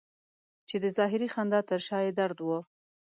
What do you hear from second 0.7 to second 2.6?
د ظاهري خندا تر شا یې درد و.